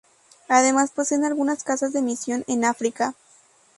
Además 0.47 0.89
poseen 0.89 1.25
algunas 1.25 1.63
casas 1.63 1.93
de 1.93 2.01
misión 2.01 2.43
en 2.47 2.65
África. 2.65 3.13